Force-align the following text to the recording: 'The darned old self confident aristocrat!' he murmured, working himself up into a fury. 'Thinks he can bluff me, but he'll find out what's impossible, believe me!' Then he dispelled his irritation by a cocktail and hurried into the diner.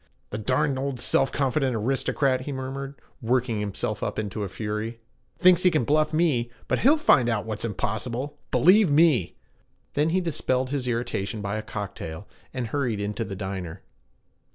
'The 0.31 0.39
darned 0.39 0.79
old 0.79 0.99
self 0.99 1.31
confident 1.31 1.75
aristocrat!' 1.75 2.41
he 2.45 2.51
murmured, 2.51 2.99
working 3.21 3.59
himself 3.59 4.01
up 4.01 4.17
into 4.17 4.41
a 4.41 4.49
fury. 4.49 4.99
'Thinks 5.37 5.61
he 5.61 5.69
can 5.69 5.83
bluff 5.83 6.11
me, 6.11 6.49
but 6.67 6.79
he'll 6.79 6.97
find 6.97 7.29
out 7.29 7.45
what's 7.45 7.63
impossible, 7.65 8.35
believe 8.49 8.89
me!' 8.89 9.35
Then 9.93 10.09
he 10.09 10.19
dispelled 10.19 10.71
his 10.71 10.87
irritation 10.87 11.39
by 11.39 11.55
a 11.55 11.61
cocktail 11.61 12.27
and 12.51 12.65
hurried 12.69 12.99
into 12.99 13.23
the 13.23 13.35
diner. 13.35 13.83